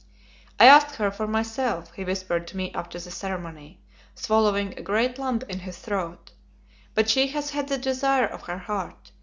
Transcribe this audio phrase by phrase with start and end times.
[0.59, 3.83] "I asked her for myself," he whispered to me after the ceremony,
[4.15, 6.31] swallowing a great lump in his throat,
[6.95, 9.11] "but she has had the desire of her heart.